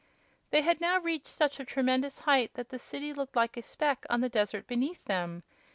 They 0.49 0.61
had 0.61 0.81
now 0.81 0.97
reached 0.97 1.27
such 1.27 1.59
a 1.59 1.63
tremendous 1.63 2.17
height 2.17 2.55
that 2.55 2.69
the 2.69 2.79
city 2.79 3.13
looked 3.13 3.35
like 3.35 3.55
a 3.55 3.61
speck 3.61 4.03
on 4.09 4.21
the 4.21 4.29
desert 4.29 4.65
beneath 4.65 5.05
them. 5.05 5.43